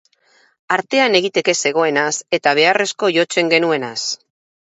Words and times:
Artean 0.75 1.17
egiteke 1.19 1.53
zegoenaz 1.69 2.15
eta 2.39 2.55
beharrezko 2.61 3.13
jotzen 3.17 3.53
genuenaz. 3.55 4.01